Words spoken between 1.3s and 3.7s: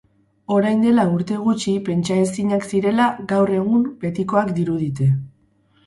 gutxi pentsaezinak zirenak gaur